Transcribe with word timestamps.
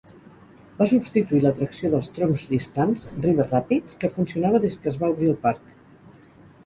Va 0.77 0.85
substituir 0.93 1.41
l'atracció 1.43 1.91
dels 1.91 2.09
troncs 2.15 2.45
lliscants, 2.53 3.05
River 3.27 3.47
Rapids, 3.51 4.01
que 4.05 4.13
funcionava 4.17 4.63
des 4.65 4.79
que 4.83 4.93
es 4.95 4.99
va 5.05 5.11
obrir 5.17 5.31
el 5.35 5.39
parc. 5.49 5.77